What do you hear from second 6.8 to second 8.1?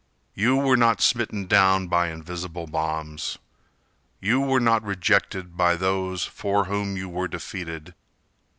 you were defeated.